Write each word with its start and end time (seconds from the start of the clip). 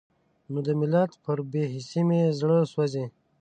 نو 0.51 0.59
د 0.67 0.69
ملت 0.81 1.11
پر 1.23 1.37
بې 1.51 1.63
حسۍ 1.73 2.01
مې 2.07 2.19
زړه 2.39 2.57
سوزي. 2.73 3.05